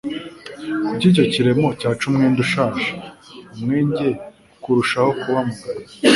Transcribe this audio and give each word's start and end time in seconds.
kuko 0.87 1.01
icyo 1.11 1.23
kiremo 1.33 1.67
cyaca 1.79 2.03
umwenda 2.09 2.39
ushaje, 2.45 2.89
umwenge 3.55 4.07
ukarushaho 4.57 5.09
kuba 5.21 5.39
mugari". 5.47 5.83